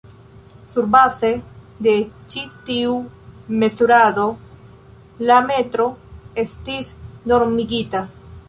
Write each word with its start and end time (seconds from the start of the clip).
Surbaze 0.75 1.29
de 1.87 1.93
ĉi 2.33 2.41
tiu 2.71 2.95
mezurado 3.65 4.25
la 5.33 5.39
metro 5.51 5.89
estis 6.47 6.93
normigita. 7.33 8.07